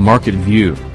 [0.00, 0.89] Market View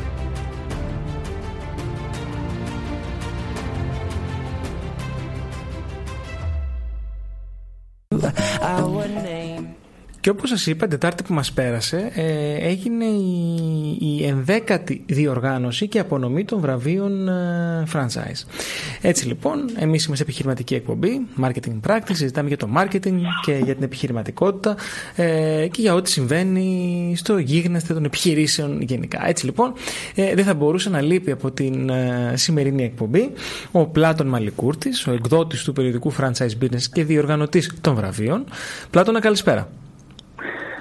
[10.26, 16.00] Και όπως σας είπα, Τετάρτη που μας πέρασε, ε, έγινε η, η ενδέκατη διοργάνωση και
[16.00, 18.46] απονομή των βραβείων ε, franchise.
[19.02, 23.84] Έτσι λοιπόν, εμείς είμαστε επιχειρηματική εκπομπή, marketing practice, συζητάμε για το marketing και για την
[23.84, 24.76] επιχειρηματικότητα
[25.16, 29.28] ε, και για ό,τι συμβαίνει στο γίγνεσθε των επιχειρήσεων γενικά.
[29.28, 29.74] Έτσι λοιπόν,
[30.16, 31.92] δεν θα μπορούσε να λείπει από την
[32.34, 33.32] σημερινή εκπομπή
[33.72, 38.44] ο Πλάτων Μαλικούρτης, ο εκδότης του περιοδικού franchise business και διοργανωτής των βραβείων.
[38.90, 39.70] Πλάτωνα, καλησπέρα.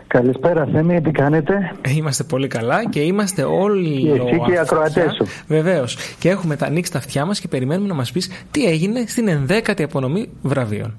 [0.07, 5.15] Καλησπέρα Θέμη, τι κάνετε; Είμαστε πολύ καλά και είμαστε όλοι Και εσύ και οι ακροατές
[5.15, 5.27] σου.
[5.47, 5.97] Βεβαίως.
[6.19, 9.29] Και έχουμε τα ανοίξει τα αυτιά μας και περιμένουμε να μας πεις τι έγινε στην
[9.29, 10.95] ενδέκατη απονομή βραβείων.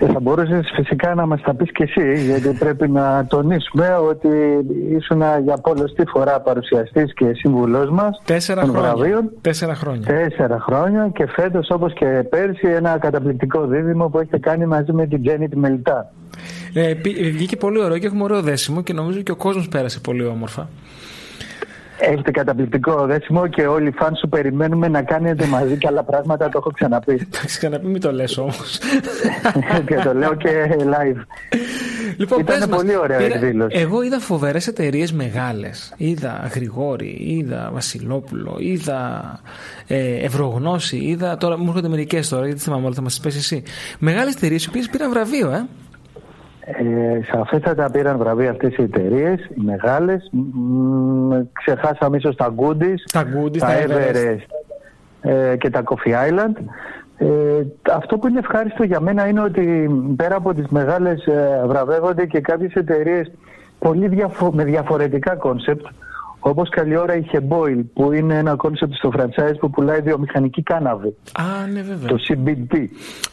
[0.00, 4.28] Ε, θα μπορούσες φυσικά να μας τα πεις και εσύ, γιατί πρέπει να τονίσουμε ότι
[4.98, 8.94] ήσουν για πολλωστή φορά παρουσιαστής και σύμβουλός μας Τέσσερα των χρόνια.
[8.94, 9.30] βραβείων.
[9.40, 10.06] Τέσσερα χρόνια.
[10.06, 15.06] Τέσσερα χρόνια και φέτος όπως και πέρσι ένα καταπληκτικό δίδυμο που έχετε κάνει μαζί με
[15.06, 16.12] την Τζέννη τη Μελιτά.
[16.74, 20.00] Ε, πη- βγήκε πολύ ωραίο και έχουμε ωραίο δέσιμο και νομίζω και ο κόσμος πέρασε
[20.00, 20.68] πολύ όμορφα.
[22.00, 26.44] Έχετε καταπληκτικό δέσιμο και όλοι οι φαν σου περιμένουμε να κάνετε μαζί και άλλα πράγματα,
[26.48, 27.26] το έχω ξαναπεί.
[27.30, 28.78] Θα ξαναπεί, μην το λες όμως.
[29.86, 31.20] και το λέω και live.
[32.16, 33.78] Λοιπόν, Ήταν πες μας, πολύ ωραία πήρα- εκδήλωση.
[33.78, 35.92] Εγώ είδα φοβερές εταιρείες μεγάλες.
[35.96, 39.22] Είδα Γρηγόρη, είδα Βασιλόπουλο, είδα
[39.86, 41.36] ε, Ευρωγνώση, είδα.
[41.36, 43.62] Τώρα μου έρχονται μερικές τώρα, γιατί θυμάμαι όλα, θα μας τις πέσει εσύ.
[43.98, 45.66] Μεγάλες εταιρείες οι οποίες πήραν βραβείο, ε.
[46.72, 50.28] Ε, σαφέστατα πήραν βραβεία αυτές οι εταιρείες, οι μεγάλες.
[50.32, 54.38] Μ, ξεχάσαμε ίσως τα Goodies, Τα Goodies, τα τα Everest
[55.20, 56.54] ε, και τα Coffee Island.
[57.16, 57.26] Ε,
[57.92, 62.40] αυτό που είναι ευχάριστο για μένα είναι ότι πέρα από τις μεγάλες ε, βραβεύονται και
[62.40, 63.30] κάποιες εταιρείες
[63.78, 65.86] πολύ διαφο- με διαφορετικά κόνσεπτ
[66.40, 71.08] όπως καλή ώρα η Hempoil που είναι ένα κόνσεπτ στο franchise που πουλάει βιομηχανική κάναβη,
[71.34, 72.08] Α, ναι, βέβαια.
[72.08, 72.74] το CBD.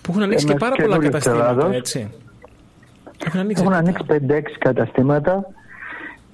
[0.02, 1.76] Που έχουν ανοίξει και Ένας πάρα πολλά καινούριος καταστήματα, Ελλάδος.
[1.76, 2.10] έτσι.
[3.26, 3.64] Έχουν ανοίξει.
[3.64, 4.14] Έχουν αρκετά.
[4.14, 5.46] ανοίξει 5-6 καταστήματα.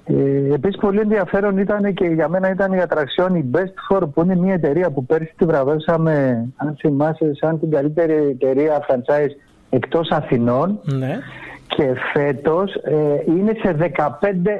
[0.06, 4.22] Ε, Επίσης, πολύ ενδιαφέρον ήταν και για μένα ήταν η ατραξιόν η Best For, που
[4.22, 9.32] είναι μια εταιρεία που πέρσι τη βραβεύσαμε, αν θυμάσαι, σαν την καλύτερη εταιρεία franchise
[9.70, 10.80] εκτός Αθηνών.
[10.84, 11.20] Ναι.
[11.68, 12.96] Και φέτος ε,
[13.28, 14.08] είναι σε 15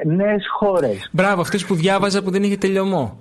[0.04, 1.08] νέες χώρες.
[1.12, 3.16] Μπράβο, αυτές που διάβαζα που δεν είχε τελειωμό.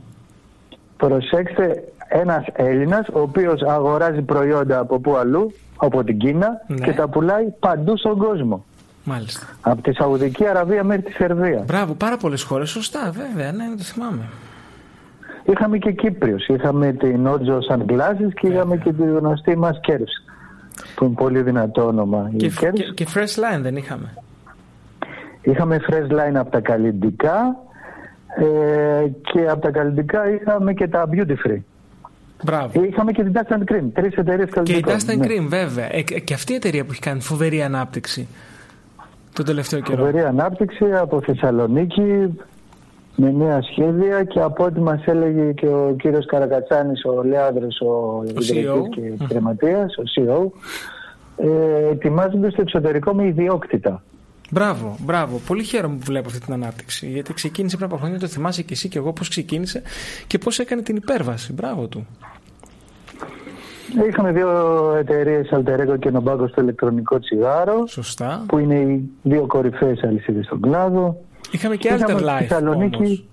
[0.98, 6.86] Προσέξτε, ένας Έλληνας ο οποίος αγοράζει προϊόντα από πού αλλού, από την Κίνα Ναι.
[6.86, 8.66] και τα πουλάει παντού στον κόσμο.
[9.04, 9.46] Μάλιστα.
[9.62, 11.64] Από τη Σαουδική Αραβία μέχρι τη Σερβία.
[11.68, 12.70] Μπράβο, πάρα πολλές χώρες.
[12.70, 14.30] Σωστά, βέβαια, ναι, το θυμάμαι.
[15.44, 20.24] Είχαμε και Κύπριος, είχαμε την Ότζο Sunglasses και είχαμε και τη γνωστή μας Κέρβς
[20.96, 22.74] που είναι πολύ δυνατό όνομα η Και, Kers.
[22.74, 23.20] και, και fresh
[23.58, 24.14] line δεν είχαμε.
[25.42, 27.56] Είχαμε fresh line από τα καλλιντικά
[28.40, 31.60] ε, και από τα καλλιντικά είχαμε και τα beauty free.
[32.44, 32.82] Μπράβο.
[32.82, 34.94] Ε, Είχαμε και την Dust and Cream, τρεις εταιρείες Και η καλλιντικών.
[34.94, 35.26] Dust and ναι.
[35.28, 35.96] Cream, βέβαια.
[35.96, 38.28] Ε, και αυτή η εταιρεία που έχει κάνει φοβερή ανάπτυξη
[39.34, 39.98] τον τελευταίο καιρό.
[39.98, 42.38] Φοβερή ανάπτυξη από Θεσσαλονίκη
[43.16, 48.24] με νέα σχέδια και από ό,τι μας έλεγε και ο κύριος Καρακατσάνης, ο Λέανδρος, ο,
[48.28, 48.90] ιδρυτής CEO.
[48.90, 50.50] και επιχειρηματίας, ο CEO,
[51.38, 54.04] ε, ετοιμάζονται στο εξωτερικό με ιδιόκτητα.
[54.54, 55.42] Μπράβο, μπράβο.
[55.48, 57.08] Πολύ χαίρομαι που βλέπω αυτή την ανάπτυξη.
[57.08, 59.82] Γιατί ξεκίνησε πριν από χρόνια, το θυμάσαι και εσύ και εγώ πώς ξεκίνησε
[60.28, 61.54] και πώς έκανε την υπέρβαση.
[61.54, 62.08] Μπράβο του.
[64.10, 64.50] Είχαμε δύο
[65.00, 68.44] εταιρείες Alter Ego και Nobago στο ηλεκτρονικό τσιγάρο, Σωστά.
[68.48, 71.18] που είναι οι δύο κορυφαίες αλυσίδες στον κλάδο.
[71.52, 72.40] Είχαμε και Είχαμε Alter στη Life.
[72.40, 73.26] Θεσσαλονίκη, όμως.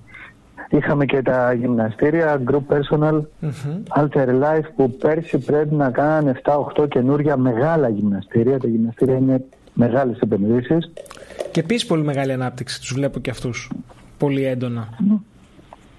[0.71, 3.83] είχαμε και τα γυμναστήρια, Group Personal, Μμμ.
[3.97, 8.59] Alter Life, που πέρσι πρέπει να κάνανε 7-8 καινούργια μεγάλα γυμναστήρια.
[8.59, 10.91] Τα γυμναστήρια είναι μεγάλες επενδύσεις.
[11.51, 12.81] Και επίσης πολύ μεγάλη ανάπτυξη.
[12.81, 13.71] Τους βλέπω και αυτούς.
[14.19, 14.89] Πολύ έντονα.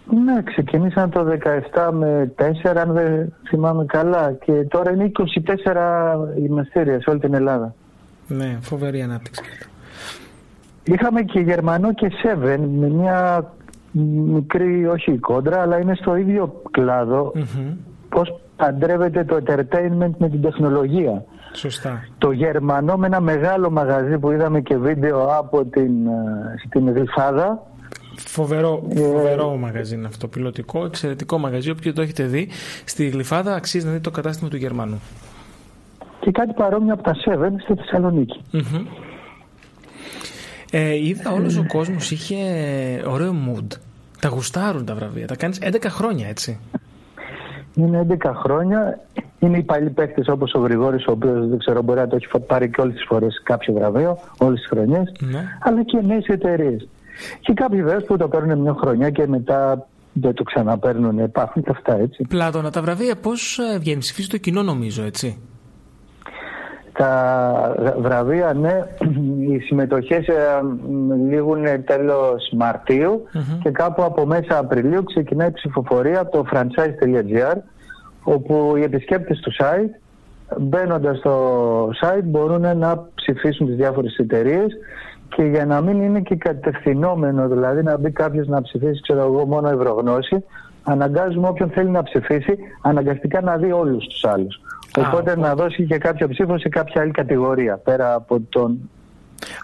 [0.09, 1.25] Ναι, ξεκινήσαν το
[1.73, 2.43] 17 με 4,
[2.75, 4.31] αν δεν θυμάμαι καλά.
[4.31, 7.73] Και τώρα είναι 24 γυμναστήρια σε όλη την Ελλάδα.
[8.27, 9.41] Ναι, φοβερή ανάπτυξη.
[10.83, 13.51] Είχαμε και Γερμανό και Seven με μια
[14.31, 17.31] μικρή, όχι κόντρα, αλλά είναι στο ίδιο κλάδο.
[17.35, 17.73] Μμμ.
[18.09, 21.25] Πώς παντρεύεται το entertainment με την τεχνολογία.
[21.53, 22.03] Σωστά.
[22.17, 27.63] Το Γερμανό με ένα μεγάλο μαγαζί που είδαμε και βίντεο από την, ε, στην Γλυφάδα.
[28.27, 30.27] Φοβερό, Ε, φοβερό μαγαζί είναι αυτό.
[30.27, 31.69] Πιλωτικό, εξαιρετικό μαγαζί.
[31.69, 32.49] Όποιο το έχετε δει,
[32.85, 35.01] στη Γλυφάδα αξίζει να δει το κατάστημα του Γερμανού.
[36.19, 38.41] Και κάτι παρόμοιο από τα Seven στη Θεσσαλονίκη.
[38.51, 38.85] Μμμ.
[40.71, 42.35] Ε, είδα όλος ο κόσμος είχε
[43.07, 43.67] ωραίο mood.
[44.19, 45.27] Τα γουστάρουν τα βραβεία.
[45.27, 46.59] Τα κάνεις 11 χρόνια έτσι.
[47.75, 48.99] Είναι 11 χρόνια.
[49.39, 52.27] Είναι οι παλιοί παίκτες όπως ο Γρηγόρης, ο οποίος δεν ξέρω μπορεί να το έχει
[52.47, 55.11] πάρει και όλες τις φορές κάποιο βραβείο, όλες τις χρονιές.
[55.19, 55.45] Ναι.
[55.59, 56.87] Αλλά και νέες εταιρείες.
[57.41, 61.17] Και κάποιοι βέβαια που το παίρνουν μια χρονιά και μετά δεν το ξαναπαίρνουν.
[61.17, 62.23] Υπάρχουν και αυτά έτσι.
[62.29, 65.37] Πλάτωνα, τα βραβεία πώς ε, βγαίνει, ψηφίζει το κοινό νομίζω, έτσι;
[66.93, 68.83] Τα βραβεία, ναι,
[69.39, 70.33] οι συμμετοχές ε,
[71.29, 72.53] λήγουν τέλος
[73.63, 77.55] και κάπου από μέσα Απριλίου ξεκινάει η ψηφοφορία από το franchise.gr
[78.23, 79.99] όπου οι επισκέπτες του site
[80.57, 84.77] μπαίνοντας στο site μπορούν να ψηφίσουν τις διάφορες εταιρείες
[85.29, 89.45] και για να μην είναι και κατευθυνόμενο, δηλαδή να μπει κάποιος να ψηφίσει, ξέρω εγώ,
[89.45, 90.43] μόνο ευρωγνώση,
[90.83, 94.61] αναγκάζουμε όποιον θέλει να ψηφίσει αναγκαστικά να δει όλους τους άλλους.
[94.97, 98.89] Οπότε να δώσει και κάποιο ψήφο σε κάποια άλλη κατηγορία πέρα από τον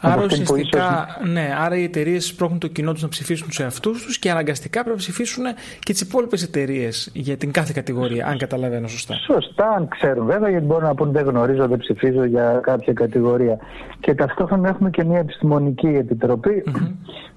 [0.02, 4.20] Άρα ουσιαστικά, ναι, άρα οι εταιρείες πρόχνουν το κοινό τους να ψηφίσουν τους εαυτούς τους
[4.20, 5.44] και αναγκαστικά πρέπει να ψηφίσουν
[5.80, 9.16] και τις υπόλοιπες εταιρείες για την κάθε κατηγορία, αν καταλαβαίνω σωστά.
[9.16, 13.58] Σωστά, αν ξέρουν βέβαια, γιατί μπορούν να πούν δεν γνωρίζω, δεν ψηφίζω για κάποια κατηγορία.
[14.00, 16.06] Και ταυτόχρονα έχουμε και μια επιστημονική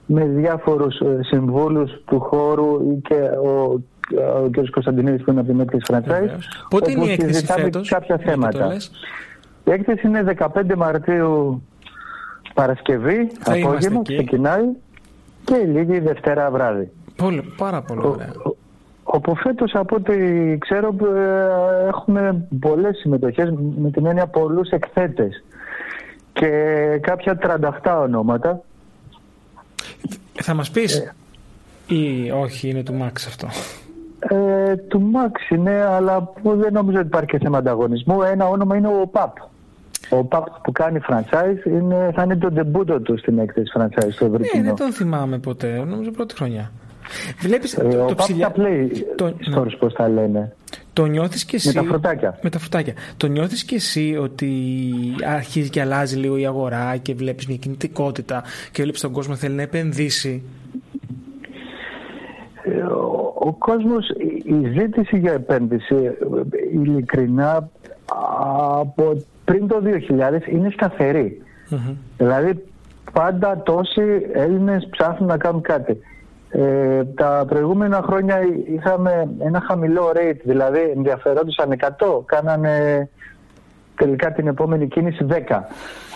[0.06, 3.82] με διάφορους ε, συμβούλους του χώρου και ο
[4.16, 4.70] ο κ.
[4.70, 6.38] Κωνσταντινίδης που είναι από την έκθεση Franchise.
[6.68, 8.76] Πότε είναι η έκθεση φέτος, κάποια θέματα.
[9.64, 11.62] Η έκθεση είναι 15 Μαρτίου
[12.58, 14.62] Παρασκευή, Θα απόγευμα, ξεκινάει
[15.44, 16.90] και λίγη Δευτέρα βράδυ.
[17.16, 18.32] Πολύ, πάρα πολύ ωραία.
[19.02, 20.14] Όπου φέτος, από ό,τι
[20.58, 25.44] ξέρω, ε, έχουμε πολλές συμμετοχές με την έννοια πολλούς εκθέτες
[26.32, 26.48] και
[27.00, 27.38] κάποια
[27.82, 28.60] 37 ονόματα.
[30.32, 31.14] Θα μας πεις ε,
[31.86, 33.48] ή όχι είναι του Μάξ αυτό;
[34.18, 38.22] Ε, του Μάξ είναι, αλλά που δεν νομίζω ότι υπάρχει και θέμα ανταγωνισμού.
[38.22, 39.36] Ένα όνομα είναι ο ΠΑΠ.
[40.10, 44.24] Ο ΠΑΠ που κάνει franchise είναι, θα είναι το ντεμπούτο του στην έκθεση franchise στο
[44.24, 44.58] Ευρωπαϊκό.
[44.58, 45.84] Ναι, δεν τον θυμάμαι ποτέ.
[45.84, 46.72] Νομίζω πρώτη χρονιά.
[47.40, 48.52] Βλέπεις, ε, το, ο το ψηλιά...
[48.56, 49.34] play το...
[49.54, 50.52] stories πώς τα λένε.
[50.92, 51.68] Το νιώθεις και εσύ...
[51.68, 52.38] Με τα φρουτάκια.
[52.42, 52.92] Με τα φρουτάκια.
[53.16, 54.52] Το νιώθεις και εσύ ότι
[55.24, 58.42] αρχίζει και αλλάζει λίγο η αγορά και βλέπεις μια κινητικότητα
[58.72, 60.42] και βλέπεις τον κόσμο θέλει να επενδύσει;
[63.38, 64.08] Ο κόσμος,
[64.44, 65.94] η ζήτηση για επένδυση
[66.72, 67.70] ειλικρινά
[68.80, 70.68] από πριν το 2000 είναι
[72.16, 72.64] Δηλαδή
[73.12, 75.98] πάντα τόσοι Έλληνες ψάχνουν να κάνουν κάτι.
[76.50, 78.36] Ε, τα προηγούμενα χρόνια
[78.74, 81.86] είχαμε ένα χαμηλό rate, δηλαδή ενδιαφερόντουσαν 100,
[82.24, 83.08] κάνανε
[83.96, 85.34] τελικά την επόμενη κίνηση 10.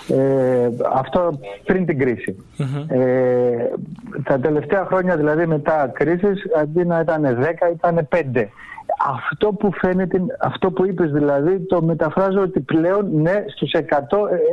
[0.08, 2.37] Ε, αυτό πριν την κριση
[2.88, 3.69] Ε,
[4.25, 8.49] τα τελευταία χρόνια δηλαδή μετά κρίσης αντί να ήταν 10 ήταν 5.
[8.99, 13.81] Αυτό που φαίνεται, αυτό που είπες δηλαδή το μεταφράζω ότι πλέον ναι στους 100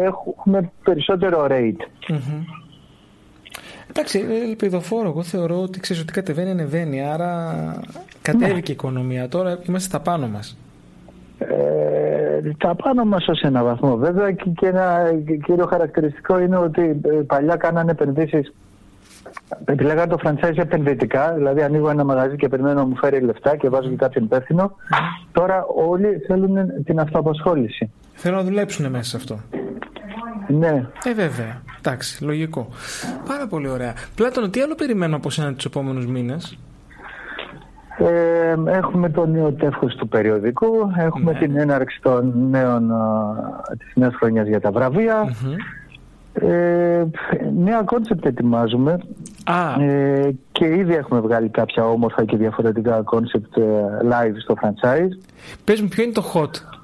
[0.01, 2.09] έχουμε περισσότερο rate.
[3.89, 5.07] Εντάξει, ελπιδοφόρο.
[5.07, 7.01] Εγώ θεωρώ ότι ξέρεις ότι κατεβαίνει, ανεβαίνει.
[7.01, 7.53] Άρα
[8.21, 9.27] κατέβηκε η οικονομία.
[9.27, 10.57] Τώρα είμαστε στα πάνω μας.
[11.38, 13.97] Ε, τα πάνω μας ως ένα βαθμό.
[13.97, 15.12] Βέβαια και, και ένα
[15.45, 18.53] κύριο χαρακτηριστικό είναι ότι ε, παλιά κάνανε επενδύσεις
[19.65, 23.69] Επιλέγανε το franchise επενδυτικά, δηλαδή ανοίγω ένα μαγαζί και περιμένω να μου φέρει λεφτά και
[23.69, 24.75] βάζω και κάποιον υπεύθυνο.
[25.31, 27.91] Τώρα όλοι θέλουν την αυτοαπασχόληση.
[28.13, 29.39] Θέλουν να δουλέψουν μέσα σε αυτό.
[30.47, 30.85] Ναι.
[31.03, 31.61] Ε, βέβαια.
[31.77, 32.67] Εντάξει, λογικό.
[33.27, 33.94] Πάρα πολύ ωραία.
[34.15, 36.57] Πλάτων, τι άλλο περιμένω από σένα τους επόμενους μήνες;
[37.97, 41.39] Ε, έχουμε το νέο τεύχος του περιοδικού, έχουμε ναι.
[41.39, 42.91] την έναρξη των νέων,
[43.77, 45.35] της νέας χρονιάς για τα βραβεια
[46.33, 47.05] Ε,
[47.55, 48.99] νέα κόνσεπτ ετοιμάζουμε
[49.80, 53.61] ε, και ήδη έχουμε βγάλει κάποια όμορφα και διαφορετικά κόνσεπτ ε,
[54.04, 55.27] live στο franchise.
[55.63, 56.77] Πες μου ποιο είναι το hot,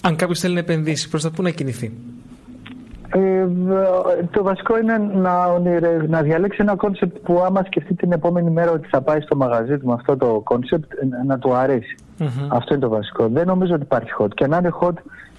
[0.00, 1.92] αν κάποιος θέλει να επενδύσει, προς τα πού να κινηθεί;
[3.10, 3.46] Ε,
[4.30, 5.58] το βασικό είναι να,
[6.06, 9.78] να διαλέξει ένα κόνσεπτ που άμα σκεφτεί την επόμενη μέρα ότι θα πάει στο μαγαζί
[9.78, 10.92] του με αυτό το κόνσεπτ
[11.26, 11.96] να του αρέσει.
[12.48, 13.28] Αυτό είναι το βασικό.
[13.28, 14.34] Δεν νομίζω ότι υπάρχει hot.
[14.34, 14.94] Και να είναι hot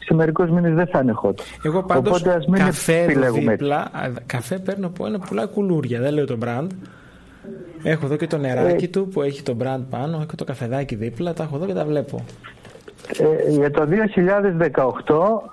[0.06, 1.34] σε μερικούς μήνες δεν θα είναι hot.
[1.64, 3.92] Εγώ πάντως καφέ δίπλα,
[4.26, 6.68] καφέ παίρνω από ένα που πουλάει κουλούρια, δεν λέω το brand.
[7.84, 10.96] Έχω εδώ και το νεράκι ε, του που έχει το brand πάνω, έχω το καφεδάκι
[10.96, 12.26] δίπλα, τα έχω εδώ και τα βλέπω.
[13.18, 13.88] Ε, για το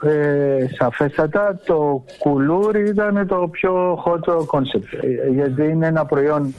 [0.02, 6.54] 2018 ε, σαφέστατα το κουλούρι ήταν το πιο hot concept ε, γιατί είναι ένα προϊόν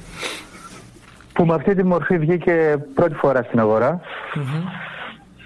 [1.34, 4.01] που με αυτή τη μορφή βγήκε πρώτη φορά στην αγορα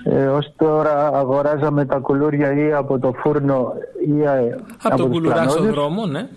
[0.04, 3.74] ε, ως τώρα αγοράζαμε τα κουλούρια ή από το φούρνο
[4.08, 6.28] ή από, από το κουλουρά στον δρόμο, ναι.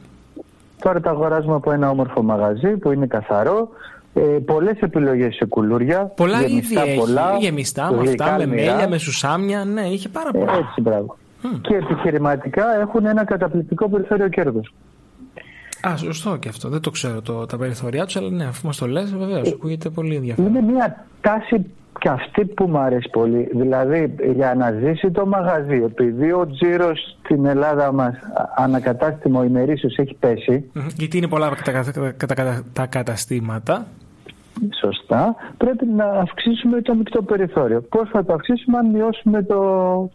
[0.83, 3.69] Τώρα τα αγοράζουμε από ένα όμορφο μαγαζί που είναι καθαρό
[4.15, 6.05] ε, Πολλές επιλογές σε κουλούρια.
[6.05, 7.45] Πολλά γεμιστά, ήδη πολλά, έχει.
[7.45, 9.65] Γεμιστά, με αυτά, με μέλια, με σουσάμια.
[9.65, 10.53] Ναι, είχε πάρα πολλά.
[10.53, 11.17] Ε, έτσι, μπράβο.
[11.61, 14.61] Και επιχειρηματικά έχουν ένα καταπληκτικό περιθώριο κέρδο.
[15.89, 16.69] Α, σωστό και αυτό.
[16.69, 19.49] Δεν το ξέρω το, τα περιθωριά τους, αλλά ναι, αφού μας το λες, βεβαίως.
[19.49, 20.51] Ε, ακούγεται πολύ ενδιαφέρον.
[20.51, 21.65] Είναι μια τάση
[21.99, 23.49] και αυτή που μου αρέσει πολύ.
[23.53, 28.15] Δηλαδή για να ζήσει το μαγαζί, επειδή ο τζίρος στην Ελλάδα μας
[28.57, 30.71] ανακατάστημα ημερήσιος έχει πέσει.
[30.97, 31.53] Γιατί είναι πολλά
[32.73, 33.87] τα καταστήματα.
[34.81, 35.35] Σωστά.
[35.57, 37.81] Πρέπει να αυξήσουμε το μεικτό περιθώριο.
[37.81, 39.61] Πώς θα το αυξήσουμε αν μειώσουμε το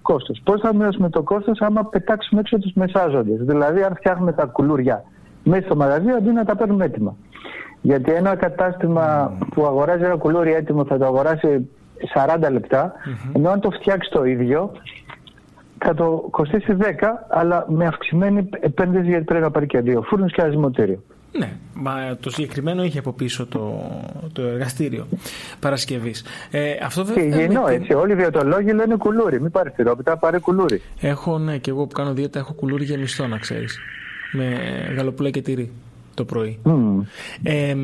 [0.02, 4.46] κόστος; Πώς θα μειώσουμε το κόστος άμα πετάξουμε έξω τους μεσάζοντες; Δηλαδή, αν φτιάχνουμε τα
[4.46, 5.04] κουλούρια
[5.44, 7.16] μέσα στο μαγαζί αντί να τα παίρνουμε έτοιμα.
[7.82, 11.70] Γιατί ένα κατάστημα που αγοράζει ένα κουλούρι έτοιμο θα το αγοράσει
[12.46, 12.94] 40 λεπτά,
[13.34, 14.72] ενώ αν το φτιάξει το ίδιο
[15.78, 16.84] θα το κοστίσει 10,
[17.30, 20.70] αλλά με αυξημένη επένδυση γιατί πρέπει να πάρει και δύο φούρνους και ένα
[21.38, 23.92] Ναι, μα το συγκεκριμένο είχε από πίσω το,
[24.34, 25.08] το εργαστήριο
[25.60, 26.26] Παρασκευής.
[26.52, 27.48] Ε, αυτό βέβαια.
[27.48, 27.94] Και έτσι.
[27.94, 29.42] Όλοι οι βιοτολόγοι λένε κουλούρι.
[29.42, 30.82] Μην πάρει τυρόπιτα, πάρε κουλούρι.
[31.00, 33.80] Έχω, ναι, και εγώ που κάνω δίαιτα έχω κουλούρι γεμιστό, να ξέρεις.
[34.32, 34.46] Με
[34.96, 35.72] γαλοπούλα και τυρί
[36.20, 36.60] το πρωί.
[37.44, 37.76] Ε,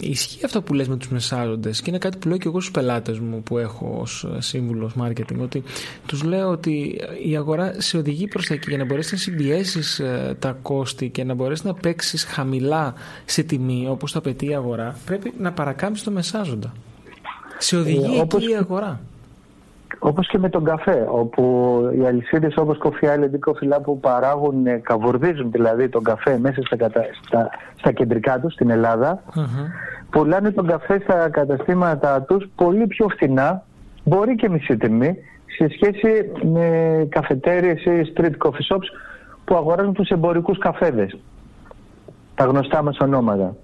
[0.00, 2.72] ισχύει αυτό που λες με τους μεσάζοντες και είναι κάτι που λέω και εγώ στους
[2.72, 5.62] πελάτες μου που έχω ως σύμβουλος marketing ότι
[6.06, 9.98] τους λέω ότι η αγορά σε οδηγεί προς τα εκεί για να μπορέσεις να συμπιέσεις
[9.98, 12.94] ε, τα κόστη και να μπορέσεις να παίξεις χαμηλά
[13.24, 16.72] σε τιμή όπως το απαιτεί η αγορά πρέπει να παρακάμψεις το μεσάζοντα.
[17.58, 19.00] Σε οδηγεί ε, εκεί η αγορά.
[19.98, 21.42] Όπως και με τον καφέ, όπου
[21.98, 26.60] οι αλυσίδες όπως Coffee Island ή Coffee που παράγουν, ε, καβουρδίζουν δηλαδή τον καφέ μέσα
[26.62, 26.76] στα,
[27.26, 29.22] στα, στα κεντρικά τους στην Ελλάδα,
[30.10, 33.64] πουλάνε τον καφέ στα καταστήματα τους πολύ πιο φθηνά,
[34.04, 38.86] μπορεί και μισή τιμή, σε σχέση με καφετέριες ή street coffee shops
[39.44, 41.18] που αγοράζουν τους εμπορικούς καφέδες,
[42.34, 43.54] τα γνωστά μας ονόματα.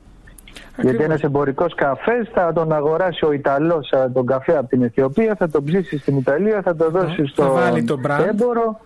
[0.82, 5.48] Γιατί ένας εμπορικός καφές θα τον αγοράσει ο Ιταλός τον καφέ από την Αιθιοπία, θα
[5.48, 8.26] τον ψήσει στην Ιταλία, θα τον δώσει στο θα βάλει το brand.
[8.28, 8.80] έμπορο.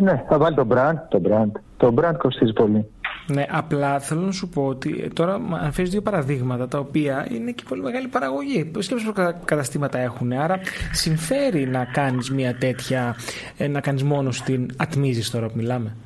[0.00, 0.94] Ναι, θα βάλει το brand.
[1.08, 2.86] Το brand, το brand κοστίζει πολύ.
[3.26, 7.64] Ναι, απλά θέλω να σου πω ότι τώρα αναφέρεις δύο παραδείγματα τα οποία είναι και
[7.68, 8.70] πολύ μεγάλη παραγωγή.
[8.78, 10.32] Σκέψτε πω καταστήματα έχουν.
[10.32, 10.58] Άρα
[10.92, 13.16] συμφέρει να κάνεις μια τέτοια,
[13.56, 15.96] ε, να κάνεις μόνο στην ατμίζεις τώρα που μιλάμε.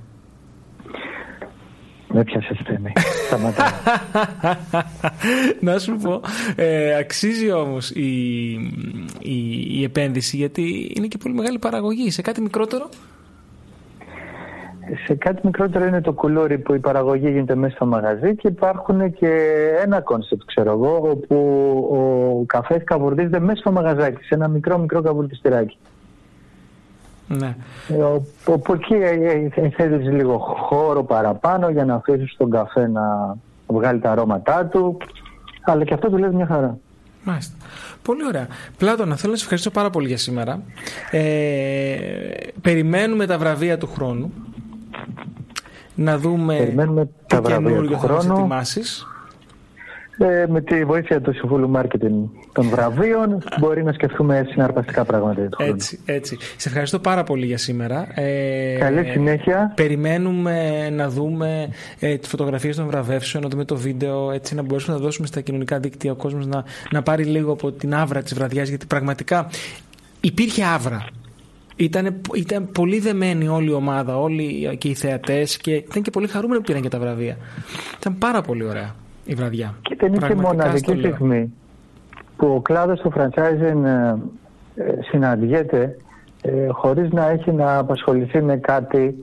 [2.16, 2.92] Με πιάσε στέμη.
[5.70, 6.20] Να σου πω,
[6.56, 8.50] ε, αξίζει όμως η,
[9.18, 12.10] η, η επένδυση γιατί είναι και πολύ μεγάλη παραγωγή.
[12.10, 12.88] Σε κάτι μικρότερο;
[15.06, 19.12] Σε κάτι μικρότερο είναι το κουλούρι που η παραγωγή γίνεται μέσα στο μαγαζί και υπάρχουν
[19.12, 19.30] και
[19.84, 21.36] ένα κόνσεπτ ξέρω εγώ όπου
[21.90, 25.78] ο καφές καβουρδίζεται μέσα στο μαγαζάκι σε ένα μικρό μικρό καβουρδιστηράκι.
[27.28, 27.56] Ναι.
[27.88, 28.02] Ε,
[28.44, 34.00] όπου εκεί ε, ε, θέλεις λίγο χώρο παραπάνω για να αφήσεις τον καφέ να βγάλει
[34.00, 34.96] τα αρώματά του.
[35.64, 36.78] Αλλά και αυτό δουλεύει μια χαρά.
[37.22, 37.56] Μάλιστα.
[38.02, 38.46] Πολύ ωραία.
[38.78, 40.62] Πλάτωνα, θέλω να σε ευχαριστώ πάρα πολύ για σήμερα.
[41.10, 41.96] Ε,
[42.60, 44.32] περιμένουμε τα βραβεία του χρόνου.
[45.94, 48.48] Να δούμε περιμένουμε τα βραβεία του χρόνου.
[50.18, 55.48] Ε, με τη βοήθεια του Συμβούλου Μάρκετινγκ των βραβείων μπορεί να σκεφτούμε συναρπαστικά πράγματα.
[55.58, 56.36] Έτσι, έτσι.
[56.56, 58.20] Σε ευχαριστώ πάρα πολύ για σήμερα.
[58.20, 59.72] Ε, Καλή συνέχεια.
[59.76, 61.68] Περιμένουμε να δούμε
[62.00, 65.40] ε, τις φωτογραφίες των βραβεύσεων, να δούμε το βίντεο, έτσι να μπορέσουμε να δώσουμε στα
[65.40, 69.46] κοινωνικά δίκτυα ο κόσμος να, να πάρει λίγο από την άβρα της βραδιάς, γιατί πραγματικά
[70.20, 71.06] υπήρχε άβρα.
[71.76, 76.26] Ήταν, ήταν πολύ δεμένη όλη η ομάδα, όλοι και οι θεατές και ήταν και πολύ
[76.26, 77.36] χαρούμενοι που πήραν και τα βραβεία.
[77.98, 78.94] Ήταν πάρα πολύ ωραία
[79.26, 79.74] η βραδιά.
[79.82, 81.52] Και δεν είναι και μοναδική στιγμή
[82.36, 84.14] που ο κλάδος του franchising ε,
[84.74, 85.96] ε, συναντιέται
[86.42, 89.14] ε, χωρίς να έχει να απασχοληθεί με κάτι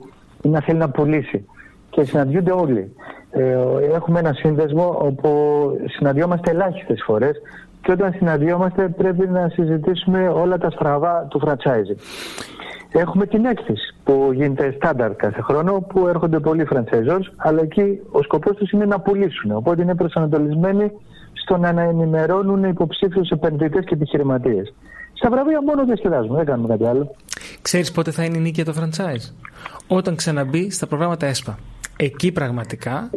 [0.42, 1.44] ή να θέλει να πουλήσει.
[1.90, 2.94] Και συναντιούνται όλοι.
[3.30, 3.56] Ε,
[3.94, 5.30] έχουμε ένα σύνδεσμο όπου
[5.86, 7.36] συναντιόμαστε ελάχιστες φορές
[7.82, 11.98] και όταν συναντιόμαστε πρέπει να συζητήσουμε όλα τα στραβά του franchising.
[12.96, 18.22] Έχουμε την έκθεση που γίνεται στάνταρ κάθε χρόνο που έρχονται πολλοί franchisors αλλά εκεί ο
[18.22, 19.50] σκοπός τους είναι να πουλήσουν.
[19.50, 20.90] Οπότε είναι προσανατολισμένοι
[21.32, 24.74] στο να ενημερώνουν υποψήφιους επενδυτές και επιχειρηματίες.
[25.12, 27.14] Στα βραβεία μόνο διασκεδάζουμε, δεν κάνουμε κάτι άλλο.
[27.62, 29.32] Ξέρεις πότε θα είναι η νίκη για το franchise;
[29.86, 31.58] Όταν ξαναμπεί στα προγράμματα ΕΣΠΑ.
[31.96, 33.10] Εκεί πραγματικά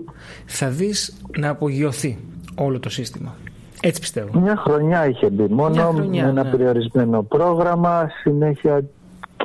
[0.46, 2.18] θα δεις να απογειωθεί
[2.56, 3.36] όλο το σύστημα.
[3.82, 4.40] Έτσι πιστεύω.
[4.40, 6.50] Μια χρονιά είχε μπει μόνο χρονιά, με ένα ναι.
[6.50, 8.10] περιορισμένο πρόγραμμα.
[8.22, 8.84] Συνέχεια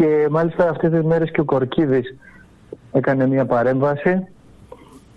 [0.02, 2.14] και μάλιστα αυτές τις μέρες και ο Κορκίδης
[2.92, 4.26] έκανε μια παρέμβαση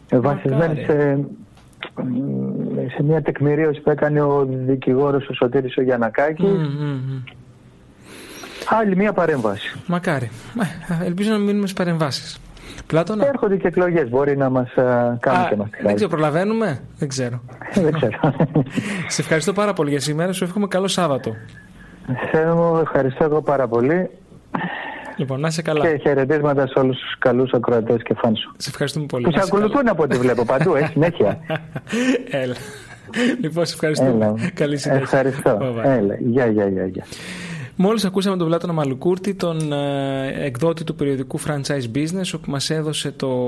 [0.09, 1.19] βασισμένη σε
[2.95, 6.49] σε μια τεκμηρίωση που έκανε ο δικηγόρος ο Σωτήρης ο Γιαννακάκης
[8.69, 9.79] άλλη μια παρέμβαση.
[9.87, 10.29] Μακάρι.
[11.01, 12.39] Ε, ελπίζω να μείνουμε στις παρεμβάσεις.
[12.87, 13.27] Πλάτωνα.
[13.27, 14.09] Έρχονται και εκλογές.
[14.09, 17.41] Μπορεί να μας uh, κάνουν και μας Δεν ξέρω, προλαβαίνουμε; Δεν ξέρω.
[17.73, 18.19] δεν ξέρω.
[19.07, 20.31] Σε ευχαριστώ πάρα πολύ για σήμερα.
[20.31, 21.35] Σου εύχομαι καλό Σάββατο.
[22.31, 24.09] Σε μου ευχαριστώ εγώ πάρα πολύ.
[25.15, 25.91] Λοιπόν, να είσαι καλά.
[25.91, 28.51] Και χαιρετίσματα σε όλους τους καλούς ακροατές και φάνσου.
[28.57, 29.23] Σε ευχαριστούμε πολύ.
[29.23, 31.39] Που σε ακολουθούν από ό,τι βλέπω παντού, έχει συνέχεια.
[32.43, 32.55] Έλα.
[33.41, 34.05] λοιπόν, σε ευχαριστώ.
[34.05, 34.33] Έλα.
[34.53, 35.03] Καλή συνέχεια.
[35.03, 35.81] Ευχαριστώ.
[35.83, 36.15] Έλα.
[36.19, 37.05] Γεια, γεια, γεια.
[37.75, 37.85] Γεια.
[37.85, 43.11] Μόλις ακούσαμε τον Βλάτονα Μαλουκούρτη, τον ε, εκδότη του περιοδικού Franchise Business, όπου μας έδωσε
[43.11, 43.45] το,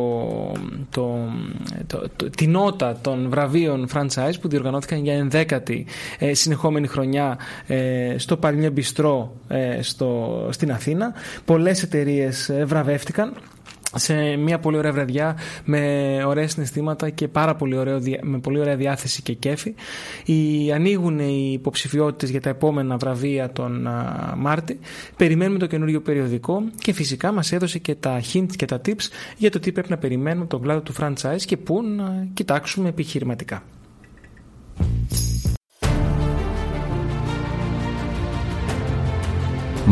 [0.90, 1.20] το,
[1.88, 5.86] το, τη νότα των βραβείων franchise που διοργανώθηκαν για ενδέκατη
[6.20, 9.34] ε, συνεχόμενη χρονιά ε, στο Παλιέ Μπιστρό
[9.82, 11.14] στο, στην Αθήνα.
[11.46, 13.34] Πολλές εταιρείες βραβεύτηκαν
[13.96, 15.80] σε μια πολύ ωραία βραδιά με
[16.26, 19.74] ωραία συναισθήματα και πάρα πολύ ωραίο, με πολύ ωραία διάθεση και κέφι.
[20.26, 23.88] Οι, ανοίγουν οι υποψηφιότητες για τα επόμενα βραβεία τον
[24.38, 24.80] Μάρτι.
[25.18, 29.52] Περιμένουμε το καινούριο περιοδικό και φυσικά μας έδωσε και τα hints και τα tips για
[29.52, 33.64] το τι πρέπει να περιμένουμε τον κλάδο του franchise και πού να κοιτάξουμε επιχειρηματικά.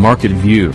[0.03, 0.71] Market View